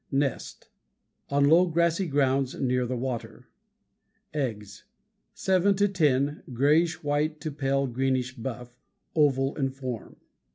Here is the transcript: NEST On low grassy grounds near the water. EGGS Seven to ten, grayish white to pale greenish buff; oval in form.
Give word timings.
NEST 0.11 0.67
On 1.29 1.45
low 1.47 1.67
grassy 1.67 2.07
grounds 2.07 2.55
near 2.59 2.87
the 2.87 2.97
water. 2.97 3.49
EGGS 4.33 4.85
Seven 5.35 5.75
to 5.75 5.87
ten, 5.87 6.41
grayish 6.51 7.03
white 7.03 7.39
to 7.41 7.51
pale 7.51 7.85
greenish 7.85 8.35
buff; 8.35 8.79
oval 9.15 9.55
in 9.57 9.69
form. 9.69 10.15